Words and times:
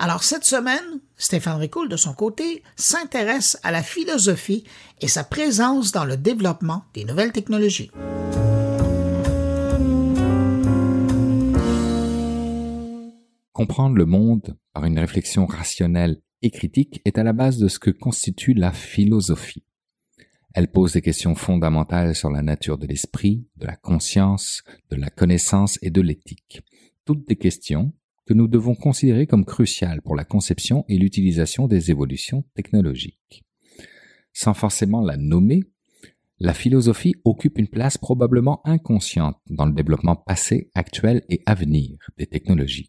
Alors 0.00 0.22
cette 0.22 0.44
semaine, 0.44 1.00
Stéphane 1.16 1.58
Ricoul, 1.58 1.88
de 1.88 1.96
son 1.96 2.14
côté, 2.14 2.62
s'intéresse 2.76 3.58
à 3.64 3.72
la 3.72 3.82
philosophie 3.82 4.62
et 5.00 5.08
sa 5.08 5.24
présence 5.24 5.90
dans 5.90 6.04
le 6.04 6.16
développement 6.16 6.84
des 6.94 7.04
nouvelles 7.04 7.32
technologies. 7.32 7.90
Comprendre 13.52 13.96
le 13.96 14.06
monde 14.06 14.56
par 14.72 14.84
une 14.84 15.00
réflexion 15.00 15.46
rationnelle 15.46 16.22
et 16.42 16.50
critique 16.52 17.00
est 17.04 17.18
à 17.18 17.24
la 17.24 17.32
base 17.32 17.58
de 17.58 17.66
ce 17.66 17.80
que 17.80 17.90
constitue 17.90 18.54
la 18.54 18.70
philosophie. 18.70 19.64
Elle 20.54 20.70
pose 20.70 20.92
des 20.92 21.02
questions 21.02 21.34
fondamentales 21.34 22.14
sur 22.14 22.30
la 22.30 22.42
nature 22.42 22.78
de 22.78 22.86
l'esprit, 22.86 23.48
de 23.56 23.66
la 23.66 23.74
conscience, 23.74 24.62
de 24.90 24.96
la 24.96 25.10
connaissance 25.10 25.76
et 25.82 25.90
de 25.90 26.00
l'éthique. 26.00 26.62
Toutes 27.04 27.26
des 27.26 27.36
questions 27.36 27.92
que 28.28 28.34
nous 28.34 28.46
devons 28.46 28.74
considérer 28.74 29.26
comme 29.26 29.46
cruciales 29.46 30.02
pour 30.02 30.14
la 30.14 30.24
conception 30.24 30.84
et 30.88 30.98
l'utilisation 30.98 31.66
des 31.66 31.90
évolutions 31.90 32.44
technologiques. 32.54 33.42
Sans 34.34 34.52
forcément 34.52 35.00
la 35.00 35.16
nommer, 35.16 35.62
la 36.38 36.52
philosophie 36.52 37.14
occupe 37.24 37.58
une 37.58 37.68
place 37.68 37.96
probablement 37.96 38.60
inconsciente 38.66 39.38
dans 39.48 39.64
le 39.64 39.72
développement 39.72 40.14
passé, 40.14 40.70
actuel 40.74 41.24
et 41.30 41.42
à 41.46 41.54
venir 41.54 41.96
des 42.18 42.26
technologies. 42.26 42.86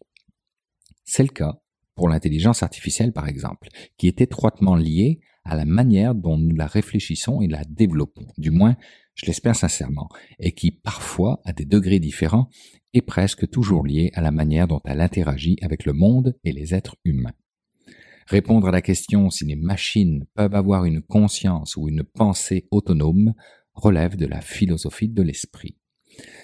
C'est 1.04 1.22
le 1.22 1.30
cas 1.30 1.62
pour 1.94 2.10
l'intelligence 2.10 2.62
artificielle, 2.62 3.14
par 3.14 3.26
exemple, 3.26 3.68
qui 3.96 4.08
est 4.08 4.20
étroitement 4.20 4.76
liée 4.76 5.20
à 5.44 5.56
la 5.56 5.64
manière 5.64 6.14
dont 6.14 6.36
nous 6.36 6.54
la 6.54 6.66
réfléchissons 6.66 7.40
et 7.40 7.48
la 7.48 7.64
développons, 7.64 8.26
du 8.36 8.50
moins, 8.50 8.76
je 9.20 9.26
l'espère 9.26 9.54
sincèrement, 9.54 10.08
et 10.38 10.52
qui 10.52 10.70
parfois, 10.70 11.40
à 11.44 11.52
des 11.52 11.66
degrés 11.66 12.00
différents, 12.00 12.48
est 12.94 13.02
presque 13.02 13.48
toujours 13.50 13.86
liée 13.86 14.10
à 14.14 14.22
la 14.22 14.30
manière 14.30 14.66
dont 14.66 14.80
elle 14.84 15.00
interagit 15.00 15.58
avec 15.60 15.84
le 15.84 15.92
monde 15.92 16.36
et 16.42 16.52
les 16.52 16.74
êtres 16.74 16.96
humains. 17.04 17.34
Répondre 18.26 18.68
à 18.68 18.70
la 18.70 18.80
question 18.80 19.28
si 19.28 19.44
les 19.44 19.56
machines 19.56 20.24
peuvent 20.34 20.54
avoir 20.54 20.84
une 20.84 21.02
conscience 21.02 21.76
ou 21.76 21.88
une 21.88 22.04
pensée 22.04 22.66
autonome 22.70 23.34
relève 23.74 24.16
de 24.16 24.26
la 24.26 24.40
philosophie 24.40 25.08
de 25.08 25.22
l'esprit. 25.22 25.76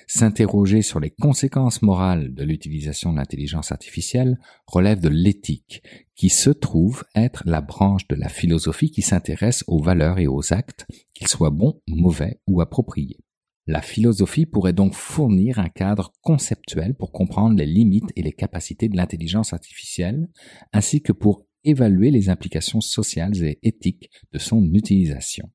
S'interroger 0.06 0.82
sur 0.82 1.00
les 1.00 1.10
conséquences 1.10 1.82
morales 1.82 2.32
de 2.34 2.44
l'utilisation 2.44 3.12
de 3.12 3.18
l'intelligence 3.18 3.72
artificielle 3.72 4.38
relève 4.66 5.00
de 5.00 5.08
l'éthique, 5.08 5.82
qui 6.14 6.28
se 6.28 6.50
trouve 6.50 7.04
être 7.14 7.42
la 7.46 7.60
branche 7.60 8.06
de 8.08 8.14
la 8.14 8.28
philosophie 8.28 8.90
qui 8.90 9.02
s'intéresse 9.02 9.64
aux 9.66 9.82
valeurs 9.82 10.18
et 10.18 10.26
aux 10.26 10.52
actes, 10.52 10.86
qu'ils 11.14 11.28
soient 11.28 11.50
bons, 11.50 11.80
mauvais 11.88 12.40
ou 12.46 12.60
appropriés. 12.60 13.18
La 13.66 13.82
philosophie 13.82 14.46
pourrait 14.46 14.72
donc 14.72 14.94
fournir 14.94 15.58
un 15.58 15.68
cadre 15.68 16.12
conceptuel 16.22 16.94
pour 16.94 17.10
comprendre 17.10 17.56
les 17.56 17.66
limites 17.66 18.12
et 18.14 18.22
les 18.22 18.32
capacités 18.32 18.88
de 18.88 18.96
l'intelligence 18.96 19.52
artificielle, 19.52 20.28
ainsi 20.72 21.02
que 21.02 21.12
pour 21.12 21.46
évaluer 21.64 22.12
les 22.12 22.28
implications 22.28 22.80
sociales 22.80 23.42
et 23.42 23.58
éthiques 23.64 24.08
de 24.32 24.38
son 24.38 24.62
utilisation. 24.72 25.50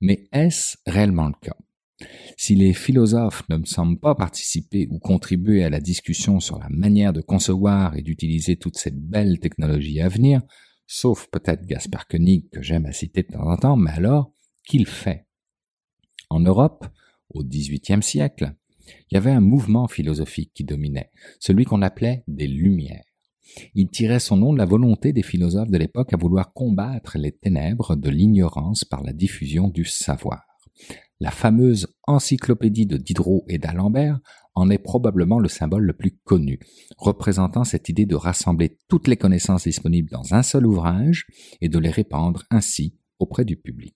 Mais 0.00 0.28
est-ce 0.32 0.78
réellement 0.86 1.28
le 1.28 1.34
cas? 1.40 1.56
Si 2.36 2.54
les 2.54 2.74
philosophes 2.74 3.42
ne 3.48 3.56
me 3.56 3.64
semblent 3.64 3.98
pas 3.98 4.14
participer 4.14 4.86
ou 4.90 4.98
contribuer 4.98 5.64
à 5.64 5.70
la 5.70 5.80
discussion 5.80 6.40
sur 6.40 6.58
la 6.58 6.68
manière 6.68 7.12
de 7.12 7.22
concevoir 7.22 7.96
et 7.96 8.02
d'utiliser 8.02 8.56
toute 8.56 8.76
cette 8.76 8.98
belle 8.98 9.38
technologie 9.38 10.00
à 10.00 10.08
venir, 10.08 10.42
sauf 10.86 11.28
peut-être 11.30 11.66
Gaspard 11.66 12.06
Koenig 12.06 12.50
que 12.50 12.62
j'aime 12.62 12.86
à 12.86 12.92
citer 12.92 13.22
de 13.22 13.32
temps 13.32 13.50
en 13.50 13.56
temps, 13.56 13.76
mais 13.76 13.92
alors, 13.92 14.32
qu'il 14.66 14.86
fait? 14.86 15.26
En 16.28 16.40
Europe, 16.40 16.86
au 17.30 17.44
XVIIIe 17.44 18.02
siècle, 18.02 18.54
il 19.10 19.14
y 19.14 19.16
avait 19.16 19.30
un 19.30 19.40
mouvement 19.40 19.88
philosophique 19.88 20.52
qui 20.54 20.64
dominait, 20.64 21.10
celui 21.40 21.64
qu'on 21.64 21.82
appelait 21.82 22.22
des 22.28 22.46
Lumières. 22.46 23.04
Il 23.74 23.88
tirait 23.88 24.20
son 24.20 24.36
nom 24.36 24.52
de 24.52 24.58
la 24.58 24.64
volonté 24.64 25.12
des 25.12 25.22
philosophes 25.22 25.70
de 25.70 25.78
l'époque 25.78 26.12
à 26.12 26.16
vouloir 26.16 26.52
combattre 26.52 27.16
les 27.16 27.32
ténèbres 27.32 27.96
de 27.96 28.10
l'ignorance 28.10 28.84
par 28.84 29.02
la 29.02 29.12
diffusion 29.12 29.68
du 29.68 29.84
savoir. 29.84 30.42
La 31.18 31.30
fameuse 31.30 31.86
encyclopédie 32.06 32.86
de 32.86 32.98
Diderot 32.98 33.44
et 33.48 33.58
d'Alembert 33.58 34.20
en 34.54 34.68
est 34.70 34.78
probablement 34.78 35.38
le 35.38 35.48
symbole 35.48 35.84
le 35.84 35.94
plus 35.94 36.18
connu, 36.24 36.60
représentant 36.98 37.64
cette 37.64 37.88
idée 37.88 38.06
de 38.06 38.14
rassembler 38.14 38.78
toutes 38.88 39.08
les 39.08 39.16
connaissances 39.16 39.64
disponibles 39.64 40.10
dans 40.10 40.34
un 40.34 40.42
seul 40.42 40.66
ouvrage 40.66 41.26
et 41.60 41.68
de 41.68 41.78
les 41.78 41.90
répandre 41.90 42.44
ainsi 42.50 42.98
auprès 43.18 43.44
du 43.44 43.56
public. 43.56 43.94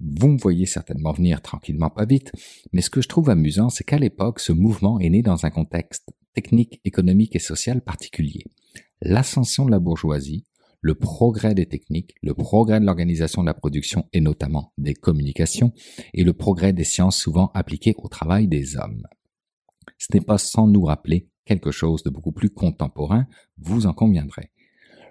Vous 0.00 0.28
me 0.28 0.38
voyez 0.38 0.66
certainement 0.66 1.12
venir 1.12 1.40
tranquillement 1.40 1.90
pas 1.90 2.04
vite, 2.04 2.32
mais 2.72 2.80
ce 2.80 2.90
que 2.90 3.02
je 3.02 3.08
trouve 3.08 3.30
amusant, 3.30 3.68
c'est 3.68 3.84
qu'à 3.84 3.98
l'époque, 3.98 4.40
ce 4.40 4.52
mouvement 4.52 4.98
est 5.00 5.10
né 5.10 5.22
dans 5.22 5.46
un 5.46 5.50
contexte 5.50 6.10
technique, 6.34 6.80
économique 6.84 7.36
et 7.36 7.40
social 7.40 7.80
particulier. 7.80 8.44
L'ascension 9.00 9.66
de 9.66 9.70
la 9.70 9.78
bourgeoisie, 9.78 10.44
le 10.84 10.94
progrès 10.94 11.54
des 11.54 11.64
techniques, 11.64 12.14
le 12.22 12.34
progrès 12.34 12.78
de 12.78 12.84
l'organisation 12.84 13.40
de 13.40 13.46
la 13.46 13.54
production 13.54 14.06
et 14.12 14.20
notamment 14.20 14.74
des 14.76 14.92
communications, 14.92 15.72
et 16.12 16.22
le 16.24 16.34
progrès 16.34 16.74
des 16.74 16.84
sciences 16.84 17.16
souvent 17.16 17.50
appliquées 17.54 17.94
au 17.96 18.08
travail 18.08 18.48
des 18.48 18.76
hommes. 18.76 19.06
Ce 19.96 20.08
n'est 20.12 20.20
pas 20.20 20.36
sans 20.36 20.66
nous 20.66 20.82
rappeler 20.82 21.30
quelque 21.46 21.70
chose 21.70 22.02
de 22.02 22.10
beaucoup 22.10 22.32
plus 22.32 22.50
contemporain, 22.50 23.26
vous 23.56 23.86
en 23.86 23.94
conviendrez. 23.94 24.50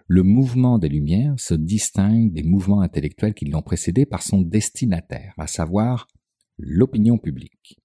Le 0.05 0.21
mouvement 0.21 0.77
des 0.77 0.89
Lumières 0.89 1.39
se 1.39 1.55
distingue 1.55 2.31
des 2.31 2.43
mouvements 2.43 2.81
intellectuels 2.81 3.33
qui 3.33 3.45
l'ont 3.45 3.63
précédé 3.63 4.05
par 4.05 4.21
son 4.21 4.41
destinataire, 4.41 5.33
à 5.39 5.47
savoir 5.47 6.07
l'opinion 6.59 7.17
publique. 7.17 7.79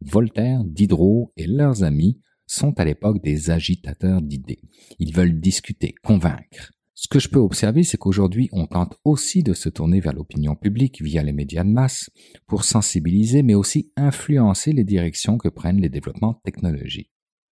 Voltaire, 0.00 0.62
Diderot 0.62 1.32
et 1.36 1.48
leurs 1.48 1.82
amis 1.82 2.20
sont 2.46 2.78
à 2.78 2.84
l'époque 2.84 3.20
des 3.20 3.50
agitateurs 3.50 4.22
d'idées. 4.22 4.60
Ils 5.00 5.12
veulent 5.12 5.40
discuter, 5.40 5.92
convaincre. 6.04 6.70
Ce 6.94 7.08
que 7.08 7.18
je 7.18 7.28
peux 7.28 7.38
observer, 7.38 7.84
c'est 7.84 7.96
qu'aujourd'hui, 7.96 8.48
on 8.52 8.66
tente 8.66 8.96
aussi 9.04 9.42
de 9.42 9.54
se 9.54 9.70
tourner 9.70 10.00
vers 10.00 10.12
l'opinion 10.12 10.54
publique 10.54 11.00
via 11.02 11.22
les 11.22 11.32
médias 11.32 11.64
de 11.64 11.70
masse 11.70 12.10
pour 12.46 12.64
sensibiliser, 12.64 13.42
mais 13.42 13.54
aussi 13.54 13.92
influencer 13.96 14.72
les 14.72 14.84
directions 14.84 15.38
que 15.38 15.48
prennent 15.48 15.80
les 15.80 15.88
développements 15.88 16.40
technologiques. 16.44 17.10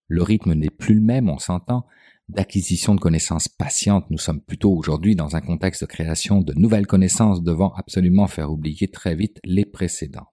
Le 0.08 0.22
rythme 0.22 0.54
n'est 0.54 0.70
plus 0.70 0.94
le 0.94 1.00
même, 1.02 1.28
on 1.28 1.38
s'entend, 1.38 1.84
d'acquisition 2.28 2.94
de 2.94 3.00
connaissances 3.00 3.48
patientes. 3.48 4.06
Nous 4.10 4.18
sommes 4.18 4.40
plutôt 4.40 4.72
aujourd'hui 4.72 5.16
dans 5.16 5.36
un 5.36 5.40
contexte 5.40 5.82
de 5.82 5.86
création 5.86 6.40
de 6.40 6.54
nouvelles 6.54 6.86
connaissances 6.86 7.42
devant 7.42 7.72
absolument 7.74 8.26
faire 8.26 8.50
oublier 8.50 8.88
très 8.88 9.14
vite 9.14 9.38
les 9.44 9.64
précédentes. 9.64 10.26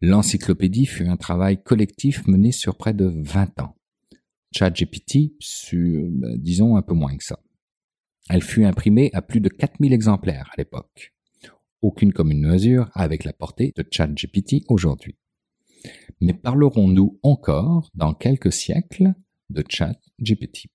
L'encyclopédie 0.00 0.86
fut 0.86 1.06
un 1.06 1.16
travail 1.16 1.62
collectif 1.62 2.26
mené 2.26 2.52
sur 2.52 2.76
près 2.76 2.94
de 2.94 3.06
20 3.06 3.60
ans. 3.60 3.76
ChatGPT 4.52 5.34
sur, 5.38 6.08
ben, 6.08 6.38
disons, 6.38 6.76
un 6.76 6.82
peu 6.82 6.94
moins 6.94 7.16
que 7.16 7.24
ça. 7.24 7.38
Elle 8.32 8.42
fut 8.42 8.64
imprimée 8.64 9.10
à 9.12 9.22
plus 9.22 9.40
de 9.40 9.48
4000 9.48 9.92
exemplaires 9.92 10.50
à 10.52 10.54
l'époque. 10.56 11.12
Aucune 11.82 12.12
commune 12.12 12.46
mesure 12.46 12.88
avec 12.94 13.24
la 13.24 13.32
portée 13.32 13.72
de 13.74 13.84
ChatGPT 13.90 14.62
aujourd'hui. 14.68 15.16
Mais 16.20 16.32
parlerons-nous 16.32 17.18
encore, 17.24 17.90
dans 17.96 18.14
quelques 18.14 18.52
siècles, 18.52 19.14
de 19.48 19.64
ChatGPT? 19.68 20.68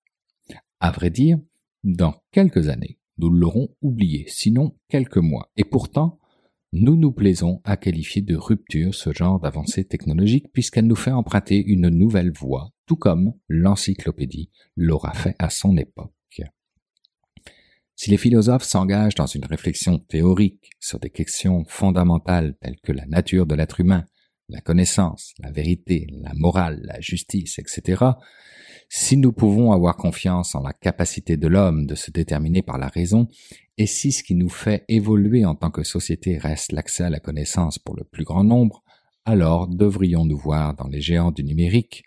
À 0.81 0.91
vrai 0.91 1.09
dire, 1.09 1.39
dans 1.85 2.15
quelques 2.33 2.67
années, 2.67 2.99
nous 3.19 3.29
l'aurons 3.29 3.69
oublié, 3.81 4.25
sinon 4.27 4.75
quelques 4.89 5.15
mois. 5.15 5.49
Et 5.55 5.63
pourtant, 5.63 6.19
nous 6.73 6.97
nous 6.97 7.13
plaisons 7.13 7.61
à 7.63 7.77
qualifier 7.77 8.21
de 8.21 8.35
rupture 8.35 8.94
ce 8.94 9.13
genre 9.13 9.39
d'avancée 9.39 9.85
technologique 9.85 10.51
puisqu'elle 10.51 10.88
nous 10.88 10.95
fait 10.97 11.11
emprunter 11.11 11.63
une 11.65 11.88
nouvelle 11.88 12.33
voie, 12.33 12.73
tout 12.85 12.97
comme 12.97 13.33
l'encyclopédie 13.47 14.49
l'aura 14.75 15.13
fait 15.13 15.38
à 15.39 15.49
son 15.49 15.77
époque. 15.77 16.11
Si 17.95 18.09
les 18.11 18.17
philosophes 18.17 18.63
s'engagent 18.63 19.16
dans 19.16 19.25
une 19.25 19.45
réflexion 19.45 20.00
théorique 20.00 20.72
sur 20.79 21.00
des 21.00 21.09
questions 21.09 21.63
fondamentales 21.67 22.56
telles 22.61 22.79
que 22.83 22.91
la 22.91 23.06
nature 23.06 23.45
de 23.45 23.56
l'être 23.56 23.79
humain, 23.79 24.06
la 24.50 24.61
connaissance, 24.61 25.33
la 25.39 25.51
vérité, 25.51 26.07
la 26.22 26.33
morale, 26.33 26.81
la 26.83 27.00
justice, 27.00 27.57
etc., 27.57 28.03
si 28.89 29.17
nous 29.17 29.31
pouvons 29.31 29.72
avoir 29.72 29.97
confiance 29.97 30.53
en 30.53 30.61
la 30.61 30.73
capacité 30.73 31.38
de 31.38 31.47
l'homme 31.47 31.88
de 31.88 31.95
se 31.95 32.12
déterminer 32.12 32.62
par 32.62 32.77
la 32.77 32.88
raison, 32.88 33.27
et 33.77 33.88
si 33.88 34.12
ce 34.12 34.24
qui 34.24 34.36
nous 34.36 34.50
fait 34.50 34.86
évoluer 34.88 35.44
en 35.45 35.56
tant 35.56 35.71
que 35.71 35.83
société 35.83 36.38
reste 36.38 36.71
l'accès 36.71 37.06
à 37.06 37.09
la 37.09 37.19
connaissance 37.19 37.80
pour 37.80 37.95
le 37.95 38.03
plus 38.03 38.24
grand 38.24 38.44
nombre, 38.44 38.83
alors 39.25 39.68
devrions-nous 39.68 40.38
voir 40.38 40.75
dans 40.75 40.88
les 40.88 41.01
géants 41.01 41.31
du 41.31 41.44
numérique, 41.44 42.03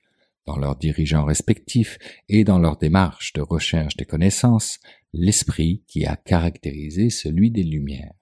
dans 0.46 0.56
leurs 0.56 0.76
dirigeants 0.76 1.24
respectifs 1.24 1.98
et 2.28 2.44
dans 2.44 2.58
leur 2.58 2.78
démarche 2.78 3.32
de 3.34 3.42
recherche 3.42 3.96
des 3.96 4.06
connaissances, 4.06 4.78
l'esprit 5.12 5.82
qui 5.86 6.06
a 6.06 6.16
caractérisé 6.16 7.10
celui 7.10 7.50
des 7.50 7.62
Lumières. 7.62 8.14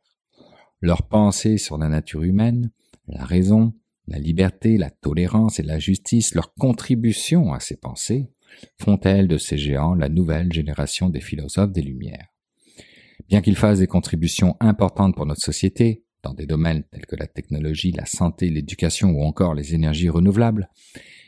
Leur 0.81 1.09
pensée 1.09 1.59
sur 1.59 1.79
la 1.79 1.89
nature 1.89 2.23
humaine, 2.23 2.71
la 3.09 3.25
raison, 3.25 3.75
la 4.07 4.19
liberté, 4.19 4.79
la 4.79 4.91
tolérance 4.91 5.59
et 5.59 5.63
la 5.63 5.79
justice, 5.79 6.35
leur 6.35 6.55
contribution 6.55 7.53
à 7.53 7.61
ces 7.61 7.77
pensées, 7.77 8.31
font-elles 8.81 9.29
de 9.29 9.39
ces 9.39 9.59
géants 9.59 9.95
la 9.95 10.09
nouvelle 10.09 10.53
génération 10.53 11.09
des 11.11 11.21
philosophes 11.21 11.73
des 11.73 11.83
Lumières. 11.83 12.29
Bien 13.29 13.41
qu'ils 13.41 13.57
fassent 13.57 13.81
des 13.81 13.87
contributions 13.87 14.57
importantes 14.61 15.17
pour 15.17 15.27
notre 15.27 15.43
société, 15.43 16.05
dans 16.23 16.35
des 16.35 16.47
domaines 16.47 16.85
tels 16.91 17.07
que 17.07 17.17
la 17.17 17.27
technologie, 17.27 17.93
la 17.93 18.07
santé, 18.07 18.51
l'éducation 18.51 19.11
ou 19.11 19.23
encore 19.23 19.55
les 19.55 19.75
énergies 19.75 20.09
renouvelables, 20.09 20.69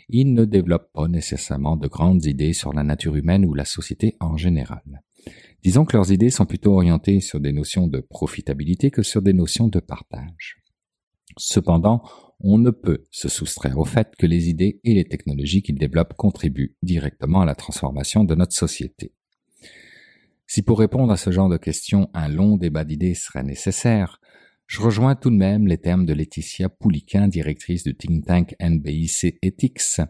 ils 0.09 0.33
ne 0.33 0.45
développent 0.45 0.93
pas 0.93 1.09
nécessairement 1.09 1.77
de 1.77 1.89
grandes 1.89 2.25
idées 2.25 2.53
sur 2.53 2.73
la 2.73 2.83
nature 2.83 3.17
humaine 3.17 3.45
ou 3.45 3.55
la 3.55 3.65
société 3.65 4.17
en 4.21 4.37
général. 4.37 5.03
Disons 5.63 5.85
que 5.85 5.97
leurs 5.97 6.13
idées 6.13 6.31
sont 6.31 6.47
plutôt 6.47 6.75
orientées 6.75 7.21
sur 7.21 7.41
des 7.41 7.53
notions 7.53 7.87
de 7.87 8.01
profitabilité 8.01 8.91
que 8.91 9.03
sur 9.03 9.23
des 9.23 9.33
notions 9.33 9.69
de 9.69 9.81
partage. 9.81 10.63
Cependant, 11.37 12.03
on 12.41 12.59
ne 12.59 12.71
peut 12.71 13.05
se 13.11 13.29
soustraire 13.29 13.79
au 13.79 13.85
fait 13.85 14.15
que 14.17 14.27
les 14.27 14.49
idées 14.49 14.81
et 14.85 14.95
les 14.95 15.05
technologies 15.05 15.63
qu'ils 15.63 15.79
développent 15.79 16.15
contribuent 16.15 16.77
directement 16.83 17.41
à 17.41 17.45
la 17.45 17.55
transformation 17.55 18.25
de 18.25 18.35
notre 18.35 18.55
société. 18.55 19.13
Si 20.47 20.63
pour 20.63 20.79
répondre 20.79 21.13
à 21.13 21.17
ce 21.17 21.31
genre 21.31 21.49
de 21.49 21.59
questions 21.59 22.09
un 22.15 22.29
long 22.29 22.57
débat 22.57 22.85
d'idées 22.85 23.15
serait 23.15 23.43
nécessaire, 23.43 24.21
je 24.69 24.83
rejoins 24.83 25.15
tout 25.15 25.31
de 25.31 25.35
même 25.35 25.67
les 25.67 25.79
termes 25.79 26.05
de 26.05 26.13
Laetitia 26.13 26.69
Pouliquin, 26.69 27.27
directrice 27.27 27.85
du 27.85 27.97
think 27.97 28.27
tank 28.27 28.55
NBIC 28.61 29.39
Ethics, 29.41 30.03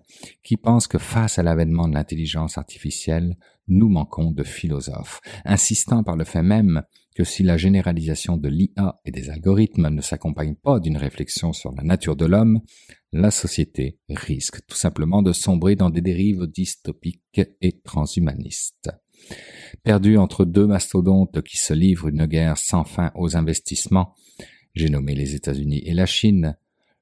qui 0.43 0.56
pense 0.56 0.88
que 0.88 0.99
face 0.99 1.38
à 1.38 1.44
l'avènement 1.44 1.87
de 1.87 1.94
l'intelligence 1.94 2.58
artificielle, 2.58 3.37
nous 3.69 3.88
manquons 3.88 4.32
de 4.32 4.43
philosophes, 4.43 5.20
insistant 5.44 6.02
par 6.02 6.16
le 6.16 6.25
fait 6.25 6.43
même 6.43 6.82
que 7.14 7.22
si 7.22 7.44
la 7.44 7.56
généralisation 7.56 8.37
de 8.37 8.49
l'IA 8.49 9.00
et 9.05 9.12
des 9.12 9.31
algorithmes 9.31 9.90
ne 9.90 10.00
s'accompagne 10.00 10.56
pas 10.56 10.81
d'une 10.81 10.96
réflexion 10.96 11.52
sur 11.52 11.72
la 11.72 11.84
nature 11.84 12.16
de 12.16 12.26
l'homme, 12.26 12.61
la 13.12 13.31
société 13.31 14.00
risque 14.08 14.66
tout 14.66 14.76
simplement 14.76 15.22
de 15.22 15.32
sombrer 15.32 15.76
dans 15.76 15.90
des 15.90 16.00
dérives 16.00 16.46
dystopiques 16.46 17.40
et 17.61 17.81
transhumanistes. 17.81 18.90
Perdue 19.82 20.16
entre 20.16 20.44
deux 20.44 20.66
mastodontes 20.66 21.42
qui 21.42 21.56
se 21.56 21.72
livrent 21.72 22.08
une 22.08 22.26
guerre 22.26 22.58
sans 22.58 22.84
fin 22.84 23.10
aux 23.14 23.36
investissements, 23.36 24.14
j'ai 24.74 24.90
nommé 24.90 25.14
les 25.14 25.34
États-Unis 25.34 25.82
et 25.84 25.94
la 25.94 26.06
Chine, 26.06 26.56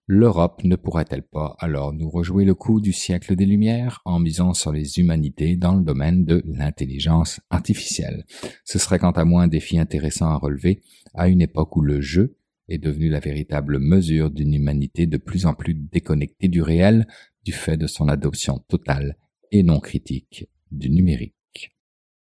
l'Europe 0.07 0.63
ne 0.63 0.77
pourrait-elle 0.77 1.25
pas 1.25 1.57
alors 1.59 1.93
nous 1.93 2.09
rejouer 2.09 2.45
le 2.45 2.55
coup 2.55 2.81
du 2.81 2.93
siècle 2.93 3.35
des 3.35 3.45
Lumières 3.45 4.01
en 4.05 4.21
misant 4.21 4.55
sur 4.55 4.73
les 4.73 4.99
humanités 4.99 5.57
dans 5.57 5.75
le 5.75 5.83
domaine 5.83 6.25
de 6.25 6.43
l'intelligence 6.47 7.41
artificielle? 7.51 8.25
Ce 8.65 8.79
serait 8.79 8.99
quant 8.99 9.11
à 9.11 9.25
moi 9.25 9.43
un 9.43 9.49
défi 9.49 9.79
intéressant 9.79 10.29
à 10.29 10.37
relever 10.37 10.81
à 11.15 11.29
une 11.29 11.43
époque 11.43 11.77
où 11.77 11.83
le 11.83 12.01
jeu 12.01 12.37
est 12.69 12.79
devenu 12.79 13.09
la 13.09 13.21
véritable 13.21 13.79
mesure 13.79 14.31
d'une 14.31 14.55
humanité 14.55 15.07
de 15.07 15.17
plus 15.17 15.47
en 15.47 15.55
plus 15.55 15.75
déconnectée 15.75 16.49
du 16.49 16.63
réel 16.63 17.07
du 17.45 17.53
fait 17.53 17.77
de 17.77 17.87
son 17.87 18.09
adoption 18.09 18.59
totale 18.69 19.17
et 19.53 19.63
non 19.63 19.81
critique 19.81 20.49
du 20.71 20.91
numérique. 20.91 21.36